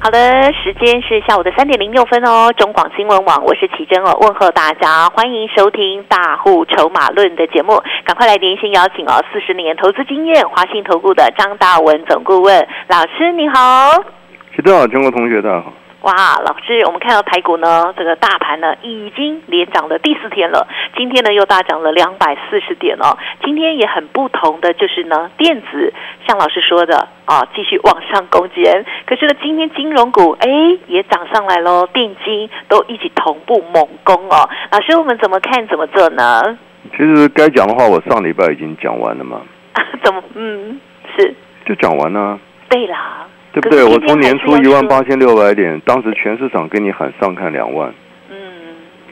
[0.00, 2.52] 好的，时间是下午的三点零六分哦。
[2.56, 13.90] 中广新闻网，我是奇珍哦，问候大家，欢迎收听《大户筹码论》的节目，赶快来连线邀请哦，四十年投资经验，华信投顾的张大文总顾问老师，你好。
[14.54, 15.72] 奇珍好，全国同学大家好。
[16.02, 23.18] 哇，老师，我们看到台股呢，这个大盘呢已经连涨了第四天了，今天呢又大涨了两百四十点哦。
[23.42, 25.92] 今天也很不同的就是呢，电子
[26.26, 28.86] 像老师说的啊，继续往上攻坚。
[29.06, 30.48] 可是呢，今天金融股哎
[30.86, 34.48] 也涨上来喽，电金都一起同步猛攻哦。
[34.70, 36.58] 老师，我们怎么看怎么做呢？
[36.92, 39.42] 其实该讲的话，我上礼拜已经讲完了嘛。
[40.04, 40.22] 怎么？
[40.36, 40.80] 嗯，
[41.16, 41.34] 是
[41.66, 42.38] 就讲完了。
[42.68, 43.26] 对啦。
[43.60, 43.84] 对不对？
[43.84, 47.92] 我从年初一万八千六百点，当时全市场跟你喊上看两万。
[48.30, 48.36] 嗯。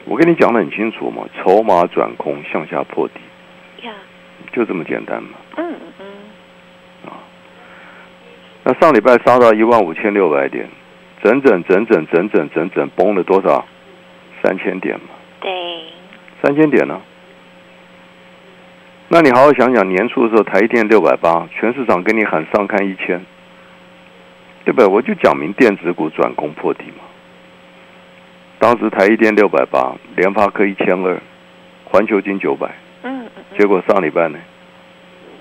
[0.05, 3.85] 我跟你讲的很清楚嘛，筹码转空向下破底。
[3.85, 3.93] 呀。
[4.53, 5.31] 就这么简单嘛。
[5.57, 6.05] 嗯嗯。
[7.09, 7.19] 啊。
[8.63, 10.67] 那上礼拜杀到一万五千六百点，
[11.21, 13.65] 整整整整整整整整崩了多少？
[14.41, 15.09] 三千点嘛。
[15.41, 15.51] 对。
[16.41, 17.01] 三千点呢？
[19.09, 23.25] 那你好好想想，年初的时候台电六百八，全市场跟你喊上看一千。
[24.67, 24.85] 对不对？
[24.85, 27.05] 我就讲明电子股转攻破底嘛。
[28.59, 31.17] 当时台一电六百八，联发科一千二，
[31.85, 32.69] 环球金九百。
[33.03, 33.57] 嗯嗯。
[33.57, 34.37] 结果上礼拜呢，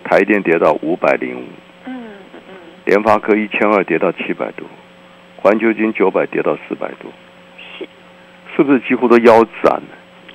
[0.05, 1.43] 台电跌到五百零五。
[1.87, 2.41] 嗯嗯。
[2.85, 4.65] 联发科一千二跌到七百多，
[5.39, 7.11] 环球金九百跌到四百多。
[7.77, 7.89] 是。
[8.55, 9.89] 是不是几乎都腰斩了？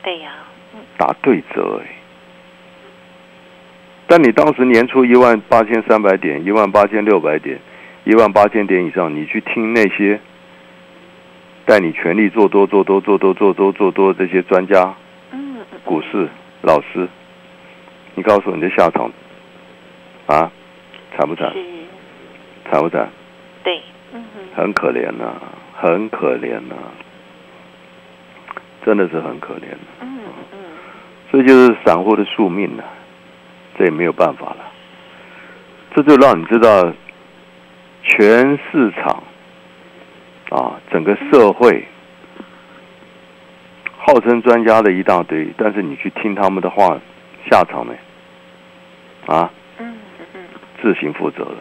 [0.03, 0.33] 对呀。
[0.97, 1.87] 打对折哎。
[4.05, 7.57] 但你当时年初一万八千三百点，一万八千六百点。
[8.03, 10.19] 一万八千点以上，你去听那些
[11.65, 14.95] 带你全力做多、做多、做多、做多、做多这些专家，
[15.31, 16.27] 嗯，股市
[16.63, 17.07] 老师，
[18.15, 19.11] 你告诉我你的下场
[20.25, 20.51] 啊，
[21.15, 21.53] 惨不惨？
[22.71, 23.07] 惨不惨？
[23.63, 23.79] 对，
[24.55, 25.35] 很可怜呐，
[25.75, 26.75] 很可怜呐，
[28.83, 29.67] 真的是很可怜。
[30.01, 30.19] 嗯
[30.53, 30.57] 嗯，
[31.31, 32.83] 这就是散户的宿命啊，
[33.77, 34.71] 这也没有办法了，
[35.95, 36.91] 这就让你知道。
[38.11, 39.23] 全市场
[40.49, 41.85] 啊，整个社会
[43.97, 46.99] 号称专家的一大堆，但是你去听他们的话，
[47.49, 47.93] 下场呢？
[49.27, 49.95] 啊，嗯
[50.33, 50.41] 嗯，
[50.81, 51.55] 自行负责了，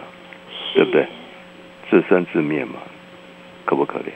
[0.74, 1.06] 对不对？
[1.88, 2.74] 自生自灭嘛，
[3.64, 4.10] 可不可怜？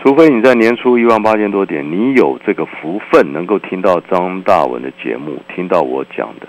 [0.00, 6.48] 除非你在年初一万八千多点，你有这个福分，能够听到张大文的节目，听到我讲的，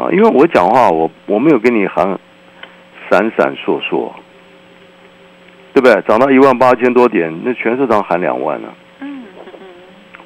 [0.00, 2.18] 啊，因为我讲话，我我没有跟你喊。
[3.10, 4.10] 闪闪烁烁，
[5.72, 6.00] 对不对？
[6.02, 8.68] 涨到一万八千多点，那全市场喊两万呢。
[9.00, 9.46] 嗯嗯，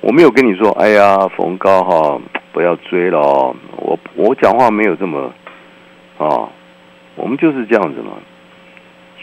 [0.01, 2.21] 我没有跟你说，哎呀，逢高哈，
[2.53, 3.55] 不要追了。
[3.77, 5.33] 我我讲话没有这么
[6.19, 6.49] 啊，
[7.15, 8.13] 我们就是这样子嘛，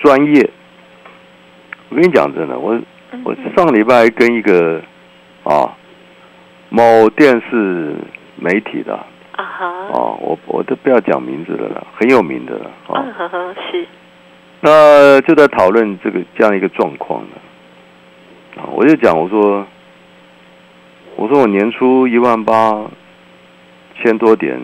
[0.02, 0.50] 专业。
[1.90, 2.80] 我跟你讲真的，我
[3.24, 4.82] 我上礼拜跟一个
[5.44, 5.76] 啊
[6.70, 7.96] 某电视
[8.36, 8.98] 媒体的。
[9.40, 9.66] 啊哈！
[9.94, 12.70] 哦，我我都不要讲名字了啦，很有名的了。
[12.94, 13.88] 嗯呵呵，是。
[14.60, 17.38] 那就在讨论这个这样一个状况呢。
[18.58, 19.66] 啊，我就讲，我说，
[21.16, 22.84] 我说我年初一万八
[23.96, 24.60] 千多点，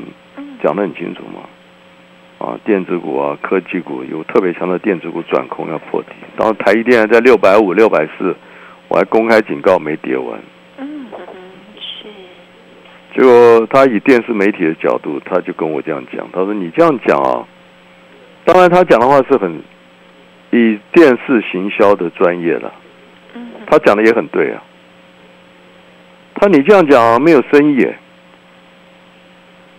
[0.62, 2.46] 讲的很清楚嘛。
[2.46, 8.36] 啊，电子股啊，科技股有特别强的电子股转空要破底，然后台积电在六百五、六百四，
[8.90, 10.38] 我还公开警告没跌完。
[13.16, 17.48] 结果他以电视媒体的角度，他就跟我这样讲，他说：“你这样讲啊，
[18.44, 19.64] 当然他讲的话是很
[20.52, 22.70] 以电视行销的专业了，
[23.68, 24.62] 他讲的也很对啊。
[26.36, 27.88] 他你这样讲没有生意，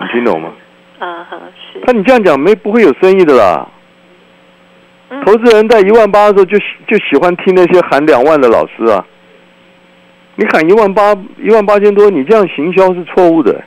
[0.00, 0.52] 你听懂吗？
[0.98, 1.28] 啊
[1.74, 1.80] 是。
[1.80, 3.68] 他你这样讲没不会有生意的啦。
[5.26, 9.04] 投资人在一万八的时候就就喜欢听那些喊两万的老师啊。”
[10.36, 13.64] 你喊一万八一万八千多，你这样行销是错误的。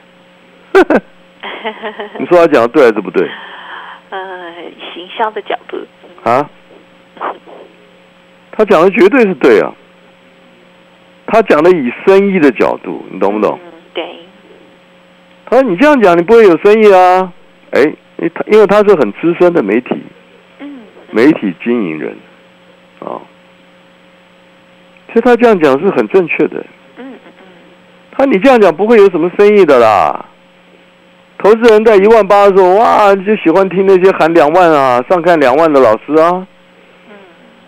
[2.20, 3.28] 你说他讲的对还是不对？
[4.12, 4.54] 呃，
[4.94, 5.78] 行销的角度
[6.24, 6.50] 啊，
[8.52, 9.74] 他讲的绝对是对啊。
[11.32, 13.60] 他讲的以生意的角度，你懂不懂？
[13.94, 14.04] 对。
[15.46, 17.34] 他说：“你这样讲，你不会有生意啊。”
[17.72, 17.94] 哎，
[18.34, 19.96] 他因为他是很资深的媒体，
[20.60, 20.80] 嗯，
[21.12, 22.18] 媒体经营人
[23.00, 23.22] 啊。
[25.10, 26.64] 其实他这样讲是很正确的。
[26.98, 27.44] 嗯嗯嗯。
[28.18, 30.26] 他你这样讲不会有什么生意的啦。
[31.38, 36.46] 投资人在一万八的时候，哇，就喜欢听那些喊两万啊、上看两万的老师啊。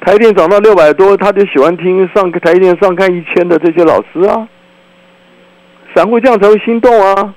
[0.01, 4.47] 台电涨到六百多，他就喜欢听上台电上看一千的这些老师啊。
[5.95, 7.33] 散户这样才会心动啊。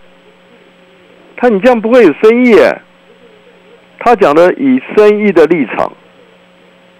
[1.36, 2.56] 他你这样不会有生意。
[4.00, 5.92] 他讲的以生意的立场，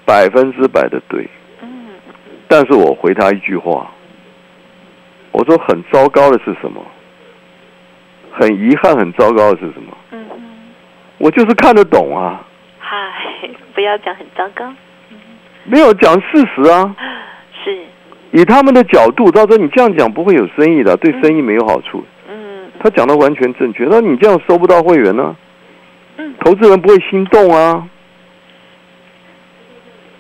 [0.05, 1.29] 百分之百的对。
[2.49, 3.91] 但是我回他一句话，
[5.33, 6.85] 我说很糟糕的是什么？
[8.33, 9.97] 很遗憾，很糟糕的是什么？
[10.11, 10.43] 嗯嗯，
[11.19, 12.45] 我就是看得懂啊。
[12.79, 14.73] 嗨，不要讲很糟糕。
[15.65, 16.95] 没有讲事实啊。
[17.65, 17.79] 是。
[18.33, 22.05] 以他们的角度，他说你这样讲不会有生意的，对生意没有好处。
[22.29, 22.71] 嗯。
[22.81, 25.37] 他讲的完全正确，那你这样收不到会员呢。
[26.17, 26.35] 嗯。
[26.41, 27.89] 投资人不会心动啊，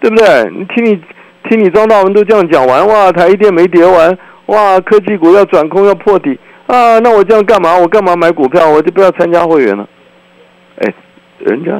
[0.00, 0.50] 对不对？
[0.50, 1.02] 你听你
[1.48, 6.38] 听你张大文都这样讲完，哇，台一电没跌完，哇，科技股要转空要破底。
[6.66, 7.76] 啊，那我这样干嘛？
[7.78, 8.66] 我干嘛买股票？
[8.68, 9.86] 我就不要参加会员了。
[10.78, 10.94] 哎，
[11.38, 11.72] 人家，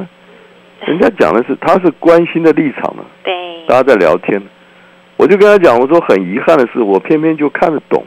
[0.85, 3.03] 人家讲的是他是关心的立场嘛。
[3.23, 3.33] 对。
[3.67, 4.39] 大家在聊天，
[5.17, 8.05] 我就跟他讲，我说很遗憾的是，我偏偏就看得懂，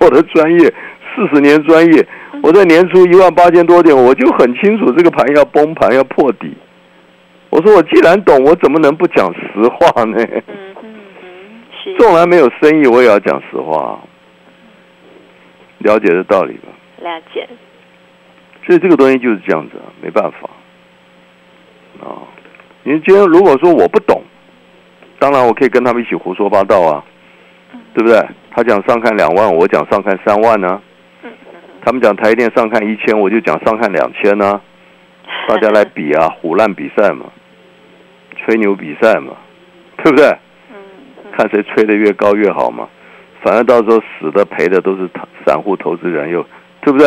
[0.00, 0.72] 我的专业
[1.14, 2.06] 四十年专业，
[2.42, 6.56] 我在年初一万八千多点，我就很清楚这个盘要崩盘要破底。
[7.50, 10.18] 我说我既然懂，我怎么能不讲实话呢？
[11.94, 13.98] 纵然没有生意，我也要讲实话。
[15.78, 16.68] 了解的道理吧？
[17.02, 17.46] 了解。
[18.66, 20.50] 所以这个东西就是这样子啊，没办法。
[22.00, 22.22] 啊，
[22.82, 24.22] 你今天如果说我不懂，
[25.18, 27.04] 当然我可以跟他们一起胡说八道啊，
[27.94, 28.20] 对不对？
[28.50, 30.80] 他讲上看两万，我讲上看三万呢。
[31.84, 34.60] 他们讲台电上看一千，我就讲上看两千呢。
[35.46, 37.26] 大家来比啊，虎烂比赛嘛，
[38.36, 39.36] 吹牛比赛嘛，
[40.02, 40.36] 对不对？
[41.36, 42.88] 看谁吹的越高越好嘛。
[43.42, 45.08] 反正到时候死的赔的都是
[45.44, 46.42] 散户投资人，又
[46.80, 47.06] 对不对？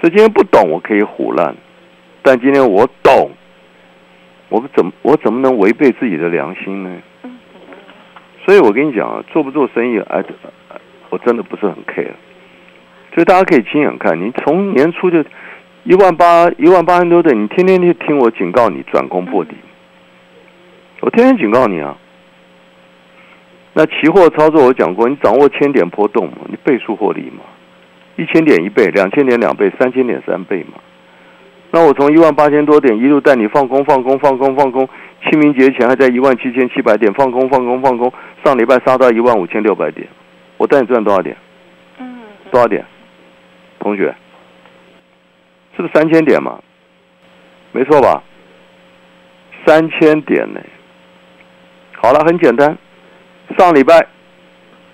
[0.00, 1.54] 所以今天不懂我可以胡乱，
[2.22, 3.30] 但今天我懂，
[4.48, 6.90] 我怎么我怎么能违背自己的良心呢？
[8.44, 10.24] 所以我跟你讲啊，做不做生意，哎，
[11.10, 12.14] 我真的不是很 care。
[13.14, 15.22] 所以大家可以亲眼看，你从年初就
[15.84, 19.54] 一万八一万八千多的，你天天就听我警告你转攻破底，
[21.00, 21.96] 我天天警告你啊。
[23.72, 27.44] 那期货操作我讲过，你掌握千点波动嘛，你倍数获利嘛，
[28.16, 30.80] 一千点一倍，两千点两倍，三千点三倍嘛。
[31.70, 34.88] 那我从一万八千多点一路带你放空放空放空放空，
[35.22, 38.12] 清明节前还在一万七千七百点放空放空放空，
[38.44, 40.08] 上礼拜杀到一万五千六百点，
[40.56, 41.36] 我带你赚多少点？
[41.98, 42.84] 嗯，多少点？
[43.78, 44.12] 同学，
[45.76, 46.58] 是不是三千点嘛？
[47.70, 48.20] 没错吧？
[49.64, 50.60] 三千点呢？
[52.02, 52.76] 好了，很简单。
[53.58, 54.06] 上礼拜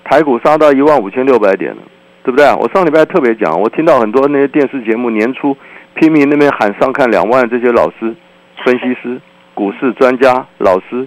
[0.04, 1.82] 台股杀到一万五千六百点了，
[2.22, 2.46] 对不对？
[2.54, 5.56] 我上礼拜特别讲，我听到很多那些电视节目年初
[5.94, 8.14] 拼命那边喊上看两万，这些老师、
[8.64, 9.20] 分析师、
[9.54, 11.06] 股市专家、老师，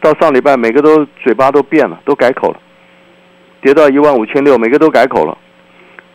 [0.00, 2.60] 到上礼拜每个都嘴巴都变了，都改口了，
[3.60, 5.36] 跌到一万五千六，每个都改口了。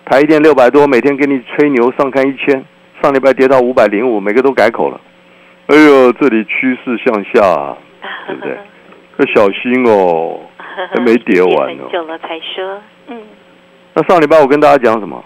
[0.06, 2.64] 台一电六百多，每天给你吹牛上看一千，
[3.02, 5.00] 上礼拜跌到五百零五，每个都改口了。
[5.68, 7.76] 哎呦，这里趋势向下，
[8.28, 8.58] 对不对？
[9.20, 10.40] 要小心哦。
[10.94, 11.84] 还没跌完呢。
[11.84, 13.22] 很久了才说，嗯。
[13.94, 15.24] 那上礼拜我跟大家讲什么？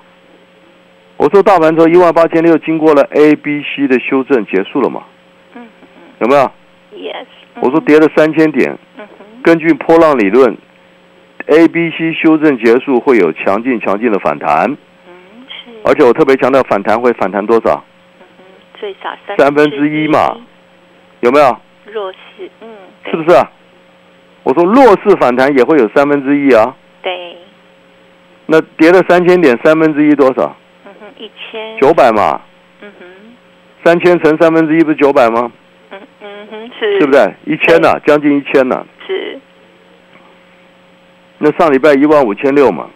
[1.17, 5.03] 我说大盘从一万八千六经过了 A、B、C 的修正结束了嘛？
[5.55, 6.01] 嗯嗯。
[6.19, 6.41] 有没有
[6.95, 7.25] ？Yes。
[7.59, 8.77] 我说跌了三千点。
[8.97, 9.07] 嗯
[9.43, 10.55] 根据波浪理论
[11.47, 14.69] ，A、B、C 修正结束会有强劲强劲的反弹。
[15.07, 15.71] 嗯，是。
[15.83, 17.83] 而且我特别强调反弹会反弹多少？
[18.19, 18.45] 嗯
[18.79, 20.37] 最少三三分之一嘛？
[21.21, 21.57] 有没有？
[21.91, 22.69] 弱势，嗯。
[23.09, 23.35] 是不是？
[24.43, 26.75] 我说弱势反弹也会有三分之一啊。
[27.01, 27.37] 对。
[28.47, 30.55] 那跌了三千点，三分之一多少？
[30.85, 31.79] 嗯哼，一千。
[31.79, 32.41] 九百嘛。
[32.81, 33.05] 嗯哼。
[33.83, 35.51] 三千乘三分之一不是九百吗？
[35.91, 36.99] 嗯嗯哼，是。
[36.99, 37.99] 是不是一千呢？
[38.05, 38.85] 将近一千呢。
[39.07, 39.39] 是。
[41.37, 42.87] 那上礼拜一万五千六嘛，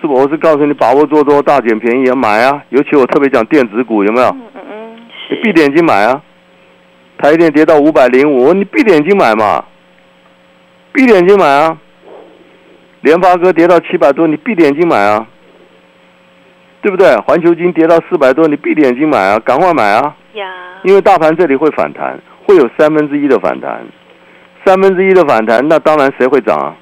[0.00, 0.12] 是不？
[0.14, 2.62] 我是告诉你，把握做多，大捡便宜啊，买啊！
[2.68, 4.28] 尤其我特别讲电子股，有没有？
[4.28, 4.96] 嗯嗯嗯。
[5.30, 6.22] 你闭眼睛买啊！
[7.16, 9.64] 台电跌到五百零五，你闭眼睛买嘛。
[10.92, 11.78] 闭眼睛买啊！
[13.02, 15.26] 联发科跌到七百多，你闭眼睛买啊，
[16.82, 17.14] 对不对？
[17.18, 20.16] 环球金跌到四百多，你闭眼睛买啊，赶快买啊！
[20.32, 20.46] 呀，
[20.82, 23.86] 因为大盘这里会反弹，会有三分之一的反弹，
[24.64, 26.74] 三分之一的反弹，那当然谁会涨啊？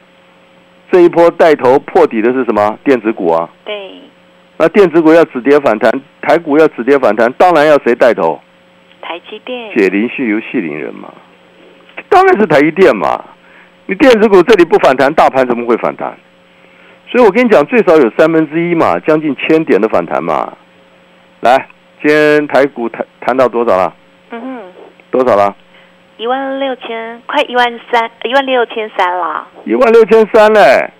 [0.90, 2.78] 这一波带头破底的是什么？
[2.82, 3.48] 电子股啊。
[3.64, 3.74] 对。
[4.56, 8.40] 那电子股要止跌反弹，台股要止跌反弹，当然要谁带头？
[9.02, 9.76] 台积电。
[9.76, 11.12] 解铃系由系铃人嘛，
[12.08, 13.22] 当然是台积电嘛。
[13.86, 16.12] 你电子股这里不反弹，大盘怎么会反弹？
[17.08, 20.52] 所以我跟你讲，最少有三分之一嘛，将近千点的反弹嘛。
[21.40, 21.68] 来，
[22.02, 23.94] 今天台股谈谈到多少了？
[24.30, 24.62] 嗯哼，
[25.12, 25.54] 多少了？
[26.16, 29.46] 一万六千，快一万三，一万六千三了。
[29.64, 30.90] 一万六千三嘞！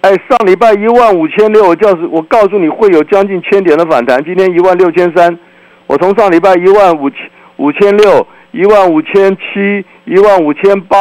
[0.00, 5.38] 哎，上礼拜一万五千六，我告诉我告诉你会有将近千点的反弹，今天一万六千三，
[5.86, 7.18] 我从上礼拜一万五千
[7.56, 10.96] 五千六，一万五千七，一万五千八，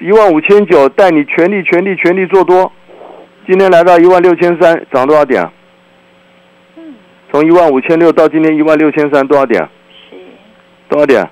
[0.00, 2.70] 一万五千九，带你全力全力全力做多。
[3.46, 5.50] 今天来到一万六千三，涨多少点？
[6.76, 6.94] 嗯，
[7.32, 9.60] 从一万五千六到今天一万六千三，多少点？
[10.08, 10.16] 是
[10.88, 11.28] 多少点？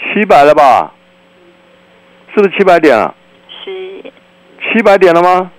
[0.00, 0.92] 七百了吧？
[2.34, 3.14] 是不是七百点啊？
[3.48, 4.02] 是
[4.72, 5.52] 七百点了吗？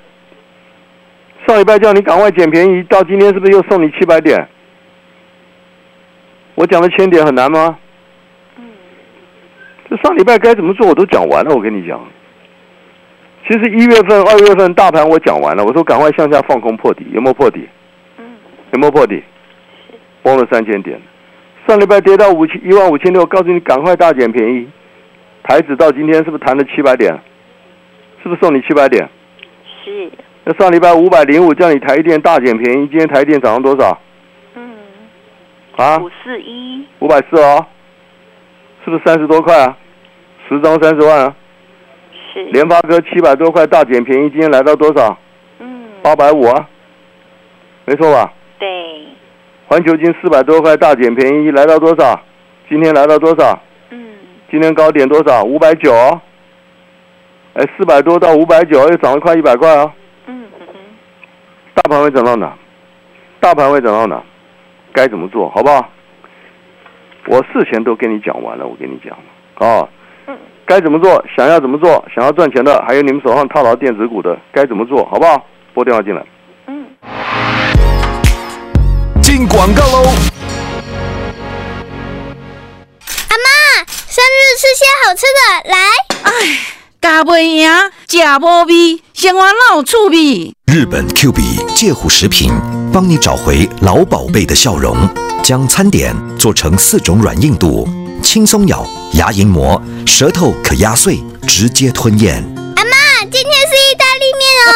[1.47, 4.47] 上礼拜叫你赶快捡便宜，到今天是不是又送你七百点？
[6.55, 7.77] 我讲的千点很难吗？
[9.97, 11.99] 上礼拜该怎么做我都讲完了，我跟你讲。
[13.45, 17.67] 其实一月份、二月份大盘我讲完了，我说赶快向下放空破底，有没有破底？
[18.17, 18.25] 嗯，
[18.71, 19.21] 有没有破底？
[20.23, 20.97] 崩了三千点，
[21.67, 24.67] 上礼拜跌到五千一万五千六，告诉你赶快大捡便宜。
[25.43, 27.13] 台子到今天是不是弹了七百点？
[28.23, 29.09] 是不是送你七百点？
[29.83, 30.09] 是。
[30.45, 33.99] 那上礼拜五百零五叫你台电大减便宜，今天台电涨了多少？
[34.55, 34.71] 嗯。
[35.75, 35.97] 啊？
[35.97, 36.85] 五四一。
[36.99, 37.65] 五百四哦，
[38.85, 39.77] 是不是三十多块啊？
[40.47, 41.35] 十张三十万啊？
[42.51, 45.17] 联发科七百多块大减便宜，今天来到多少？
[45.59, 46.67] 嗯，八百五啊，
[47.85, 48.33] 没错吧？
[48.59, 48.67] 对。
[49.67, 52.19] 环球金四百多块大减便宜，来到多少？
[52.67, 53.59] 今天来到多少？
[53.91, 54.15] 嗯。
[54.51, 55.43] 今天高点多少？
[55.43, 55.93] 五百九。
[57.53, 59.93] 哎，四百多到五百九，又涨了快一百块啊。
[60.25, 60.45] 嗯。
[61.75, 62.53] 大盘会涨到哪？
[63.39, 64.23] 大盘会涨到哪？
[64.91, 65.89] 该怎么做好不好？
[67.27, 69.15] 我事前都跟你讲完了，我跟你讲
[69.57, 69.87] 啊。
[70.65, 71.23] 该怎么做？
[71.35, 72.03] 想要怎么做？
[72.15, 75.45] 想要赚钱的，还有你们手上套牢电子股的，该怎么做好不好？
[75.73, 76.25] 拨电话进来。
[76.67, 76.85] 嗯。
[79.21, 80.03] 进广告喽。
[83.29, 85.77] 阿妈，生日吃些好吃的，来。
[86.23, 86.31] 哎，
[87.01, 87.69] 加不赢，
[88.07, 90.53] 假无味，生活老趣味。
[90.65, 91.41] 日本 Q B
[91.75, 92.51] 介护食品，
[92.93, 94.95] 帮你找回老宝贝的笑容，
[95.43, 97.87] 将餐点做成四种软硬度。
[98.21, 102.35] 轻松咬，牙龈磨，舌头可压碎，直接吞咽。
[102.75, 102.91] 阿妈，
[103.21, 104.71] 今天是意大利面哦。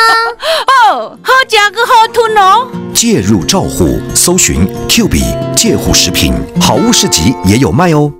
[1.13, 2.67] 哦，好加个好吞哦。
[2.93, 5.21] 介入照护，搜寻 Q B
[5.55, 8.11] 介护食品，好物市集也有卖哦。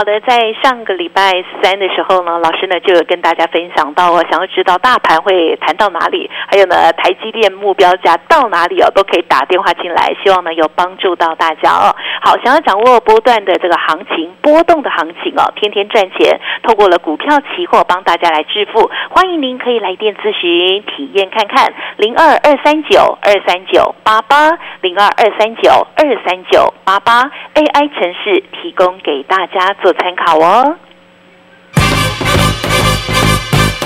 [0.00, 11.94] 好的，在上个礼拜三的时候呢，老师呢就有跟大家分享到哦，想要知道大盘会谈到哪里，还有呢台积电目标价到哪里哦，都可以打电话进来，希望呢有帮助到大家哦。
[12.22, 29.76] 好，想要掌握波段的这个行情、波动的行情哦，天天赚钱，透过了股票期货帮大家来致富，欢迎您可以来电咨询体验看看，零二二三九二三九八八零二二三九二三九八八 AI 城市提供给大家。
[29.82, 30.76] 做参考哦。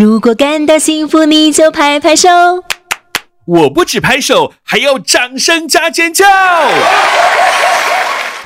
[0.00, 2.30] 如果感到幸福，你就拍拍手。
[3.44, 6.24] 我不止拍手，还要掌声加尖叫。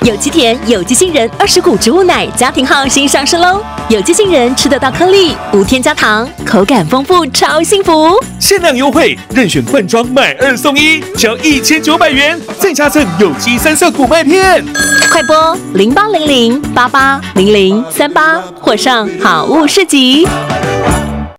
[0.01, 3.63] 有机甜，有机杏仁，二十谷植物奶，家庭号新上市喽！
[3.87, 8.21] 有机杏仁吃得到颗粒，无添加糖，口感丰富，超幸福。
[8.37, 14.61] 限量优惠，任选罐装买二送一，只要一千九百元，再加赠有机三色谷麦片。
[15.09, 20.27] 快播零八零零八八零零三八，或上好物市集。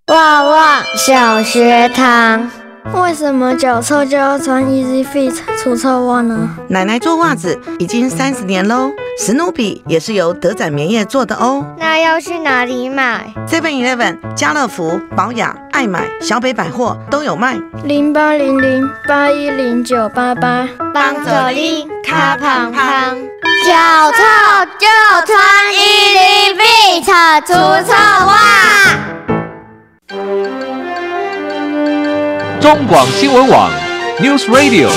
[0.07, 2.49] 旺旺小学堂，
[2.93, 6.49] 为什么脚臭就要穿 Easy Fit 除臭袜呢？
[6.69, 11.65] 奶奶做袜子已经三十年喽，史努比也是由德仔棉业做的哦。
[11.77, 17.59] 那要去哪里买？Seven Eleven、家乐福、宝雅、爱买、小北百货都有卖。
[17.83, 23.17] 零八零零八一零九八八，帮助你卡胖胖，
[23.65, 24.23] 脚臭
[24.79, 24.87] 就
[25.25, 25.37] 穿
[25.73, 27.51] Easy Fit 除
[27.85, 29.16] 臭袜。
[32.67, 33.71] 中广新闻网
[34.19, 34.89] ，News Radio。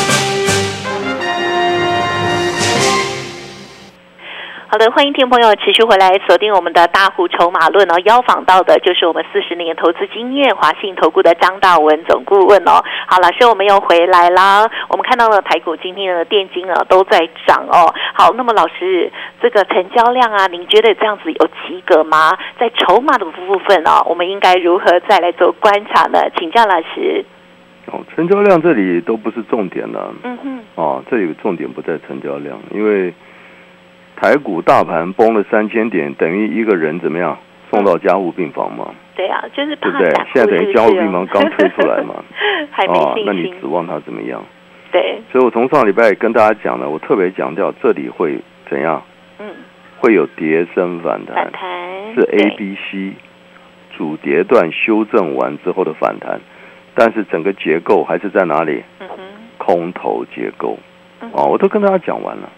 [4.67, 7.95] 好的，欢迎听众朋友持续回来锁定我们的大户筹码论哦。
[8.05, 12.83] 邀访到的就是我们四十年投资经验、华信投顾的张大文总顾问哦。
[13.07, 14.69] 好，老师，我们又回来啦。
[14.89, 17.95] 我们看到了台股今天的电金啊都在涨哦。
[18.15, 22.37] 好，那么老师，这个成交量啊，您觉得这样子有及格吗？
[22.59, 26.19] 在筹码的部分哦，我们应该如何再来做观察呢？
[26.37, 27.25] 请教老师。
[27.93, 30.15] 哦，成交量这里都不是重点了。
[30.23, 30.61] 嗯哼。
[30.77, 33.13] 哦，这里重点不在成交量，因为。
[34.17, 37.39] 台股大盘崩了三千点，等于一个人怎么样
[37.71, 38.93] 送到加护病房嘛？
[39.17, 40.11] 对啊，就是对不对？
[40.35, 42.23] 现在等于加护病房刚推出来嘛？
[42.71, 43.25] 还没信心。
[43.25, 44.45] 那你指望它怎么样？
[44.93, 45.23] 对。
[45.33, 48.37] 所以我从上礼拜跟大家讲了，我特别强调这里会
[48.69, 49.03] 怎样？
[49.39, 49.47] 嗯。
[50.01, 51.37] 会有叠升反弹。
[51.37, 52.15] 反弹。
[52.15, 53.13] 是 A、B、C
[53.97, 56.39] 主跌段修正完之后的反弹，
[56.95, 58.83] 但是整个结构还是在哪里？
[59.59, 60.79] 空头结构。
[61.33, 62.51] 哦，我都跟大家讲完了。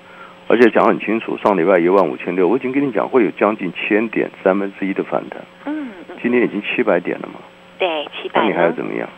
[0.49, 5.41] 而且讲很清楚，上礼拜一万五千六，我已经跟你讲会有将近千点三分之一的反弹。
[5.65, 5.89] 嗯，
[6.23, 7.41] 今天已经七百点了嘛？
[7.79, 8.41] 对，七百。
[8.41, 9.09] 那你还要怎么样？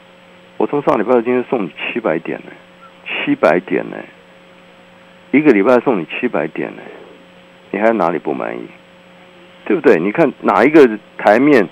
[0.57, 2.53] 我从上礼拜到今天送你七百点呢，
[3.07, 3.97] 七百点呢，
[5.33, 6.83] 一个礼拜送你七百点呢，
[7.73, 8.67] 你还哪里不满意？
[9.65, 9.97] 对不对？
[9.97, 11.67] 你看哪一个台面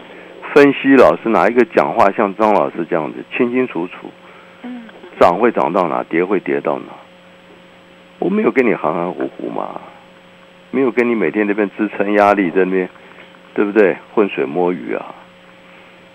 [0.55, 4.11] 分析老师，哪一个讲话像张老师这样子清清楚楚？
[4.63, 4.83] 嗯，
[5.19, 6.93] 涨会涨到哪，跌会跌到哪？
[8.19, 9.81] 我没有跟你含含糊糊嘛，
[10.71, 12.89] 没有跟你每天那边支撑压力在那边，
[13.55, 13.97] 对不对？
[14.15, 15.15] 浑水摸鱼啊！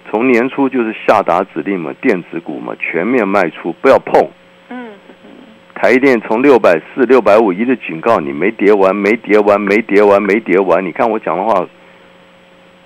[0.09, 4.29] 从年初就是下达指令嘛，电子股嘛全面卖出，不要碰。
[4.69, 4.91] 嗯。
[5.73, 10.85] 台电从六百四、六百五一直警告你，没跌完，没跌完，没跌完，没跌完。
[10.85, 11.67] 你看我讲的话，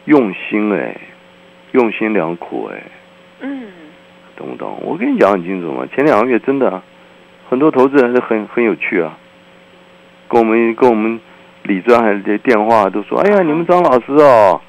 [0.05, 0.97] 用心哎，
[1.71, 2.83] 用心良苦哎。
[3.41, 3.67] 嗯。
[4.37, 4.79] 懂不懂？
[4.83, 6.81] 我跟你讲很清楚嘛，前两个月真的。
[7.49, 9.17] 很多投资人是很很有趣啊，
[10.29, 11.19] 跟我们跟我们
[11.63, 14.61] 李专还是电话都说，哎呀，你们张老师哦，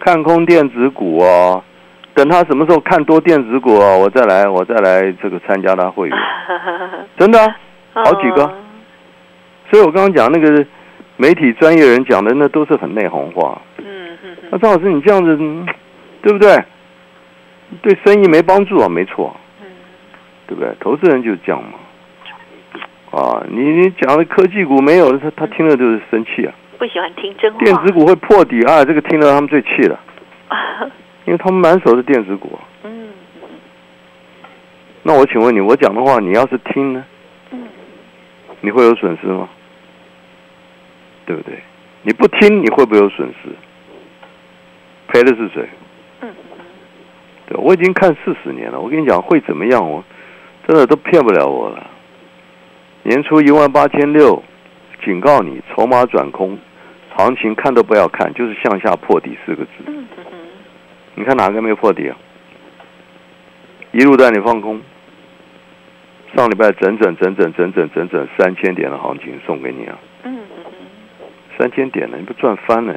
[0.00, 1.62] 看空电子股哦，
[2.14, 6.18] 等他什么时候看多电子股哦，我再来我再来这个参加他会员，
[7.18, 7.38] 真的
[7.92, 8.50] 好几个，
[9.70, 10.64] 所以我刚刚讲那个
[11.18, 15.36] 媒体专业人讲的那都是很内行话，嗯嗯，那张老师你这样子
[16.22, 16.64] 对不对？
[17.80, 19.34] 对生意没帮助啊，没错，
[20.46, 20.70] 对不对？
[20.78, 21.78] 投资人就是这样嘛。
[23.18, 26.54] 啊，你你讲的科技股没有，他他听了就是生气啊！
[26.78, 27.58] 不喜欢听真话。
[27.58, 29.98] 电子股会破底啊，这个听了他们最气了，
[31.26, 32.58] 因为他们满手是电子股。
[32.84, 33.08] 嗯。
[35.02, 37.04] 那我请问你，我讲的话，你要是听呢？
[37.50, 37.68] 嗯。
[38.60, 39.48] 你会有损失吗？
[41.26, 41.58] 对不对？
[42.02, 43.48] 你不听，你会不会有损失？
[45.08, 45.68] 赔的是谁？
[46.22, 46.34] 嗯。
[47.46, 49.90] 对，我已经看四十年了，我跟你讲会怎么样？
[49.90, 50.02] 我
[50.66, 51.90] 真的都骗不了我了。
[53.02, 54.42] 年初一万八千六，
[55.04, 56.58] 警告你筹码转空，
[57.16, 59.70] 行情看都不要看，就是向下破底四个字。
[61.14, 62.16] 你看哪个没有破底啊？
[63.90, 64.80] 一路带你放空，
[66.34, 69.98] 上礼拜整整整整整整整整三千点的行情送给你啊！
[71.58, 72.96] 三千点呢，你不赚翻了？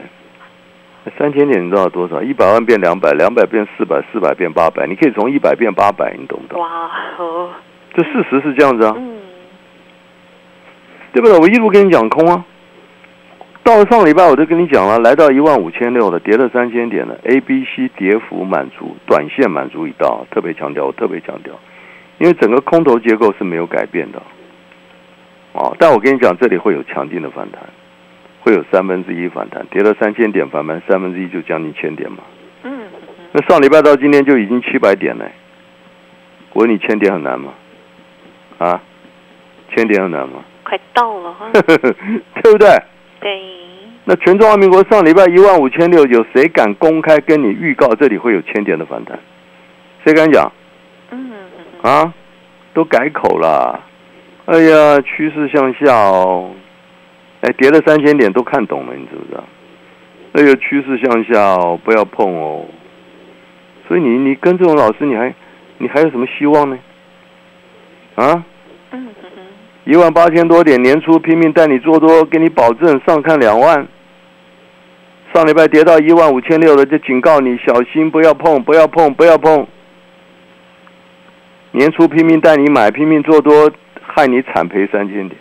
[1.18, 2.22] 三千点你知道多少？
[2.22, 6.62] 一百万变两百，两百变四百，四百变八百，你可以从一百变八百，你懂不懂？
[6.62, 7.50] 哇哦！
[7.94, 8.96] 这事实是这样子啊。
[11.14, 11.40] 对不对？
[11.40, 12.44] 我一路跟你讲空啊，
[13.64, 21.54] 到了上礼拜我就跟你讲了，来到一万五千六了，跌了三千点了，A、B、C 跌幅满足，短线满足一道，特别强调，我特别强调，
[22.18, 24.22] 因为整个空头结构是没有改变的，
[25.54, 27.62] 哦，但我跟你讲，这里会有强劲的反弹，
[28.46, 32.20] 会有三分之一反弹，跌了三千点反弹三分之一就将近千点嘛，
[32.62, 32.88] 嗯，
[33.32, 35.26] 那上礼拜到今天就已经七百点了，
[36.54, 37.52] 我问你千点很难吗？
[38.60, 38.80] 啊，
[39.76, 40.44] 千点很难吗？
[40.64, 42.70] 快到了哈， 对不对？
[43.20, 43.42] 对。
[44.04, 49.18] 那全中华民国上礼拜一万五千六，有谁敢公开跟你预告这里会有千点的反弹？
[50.06, 50.52] 谁敢讲？
[51.10, 51.32] 嗯。
[51.82, 52.14] 啊，
[52.76, 53.80] 都改口了。
[54.46, 56.52] 哎呀，趋势向下哦。
[57.46, 59.44] 哎，跌了三千点都看懂了，你知不知道？
[60.34, 62.66] 哎呀，趋势向下哦，不要碰哦。
[63.88, 65.32] 所以你你跟这种老师，你还
[65.78, 66.80] 你还有什么希望呢？
[68.16, 68.44] 啊？
[69.84, 73.88] 一万八千多点，年初拼命带你做多，给你保证上看两万。
[75.32, 79.68] 上礼拜跌到一万五千六了，就警告你小心，不要碰，不要碰，不要碰。
[81.72, 85.40] 年初拼命带你买，拼命做多，害你惨赔三千点。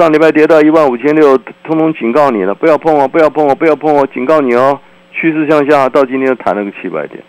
[0.00, 4.80] 上礼拜跌到一万五千六，通通警告你了，不要碰我，不要碰我，不要碰我，警告你哦，
[5.12, 7.22] 趋势向下，到今天弹了个七百点。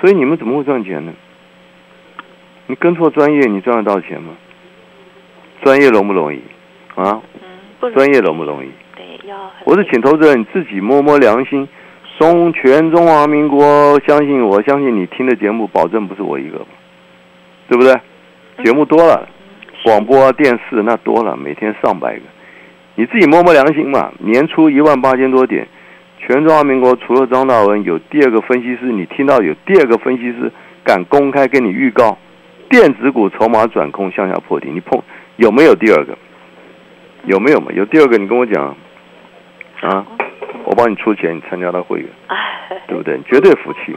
[0.00, 1.12] 所以你们怎么会赚钱呢？
[2.66, 4.32] 你跟错专业，你赚得到钱吗？
[5.62, 6.42] 专业容不容易？
[6.96, 7.22] 啊？
[7.94, 8.68] 专业容不容易？
[8.96, 9.36] 对，要。
[9.66, 11.68] 我是请投资人你自己摸摸良心，
[12.18, 16.58] 中全中华民国，相信我相信你听的节目，保证不是我一个，
[17.68, 17.94] 对不对？
[18.64, 19.28] 节目多了，
[19.84, 22.22] 广播电视那多了，每天上百个，
[22.94, 24.10] 你自己摸摸良心嘛。
[24.18, 25.68] 年初一万八千多点，
[26.18, 30.50] 全中华民国除了张大文，有第二个分析师，你听到有第二个分析师
[30.82, 32.16] 敢公开跟你预告，
[32.70, 34.98] 电子股筹码转空向下破底，你碰
[35.36, 36.16] 有没有第二个？
[37.26, 37.70] 有没有嘛？
[37.74, 38.74] 有第二个，你跟我讲
[39.82, 40.06] 啊，
[40.64, 42.08] 我帮你出钱，你参加他会员，
[42.88, 43.20] 对不对？
[43.26, 43.94] 绝对服气。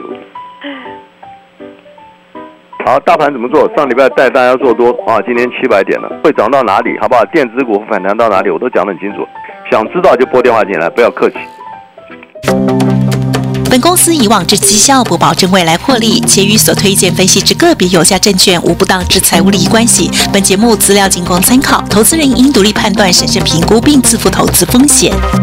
[2.88, 3.70] 好，大盘怎么做？
[3.76, 6.98] 上礼拜带大家做多啊，今天七百点了，会涨到哪里？
[6.98, 7.22] 好不好？
[7.26, 8.48] 电子股反弹到哪里？
[8.48, 9.28] 我都讲得很清楚。
[9.70, 11.36] 想知道就拨电话进来，不要客气。
[13.70, 20.10] 本公司以往之绩效不保证未来获利，且与所推荐分析之个别有价证券无不当之财务利益关系。
[20.32, 25.12] 本节目资料仅供参考，投资人应独立判断、审慎评估并自负投资风险。